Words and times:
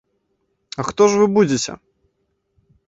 А 0.79 0.87
хто 0.87 1.03
ж 1.11 1.21
вы 1.21 1.25
будзеце? 1.37 1.79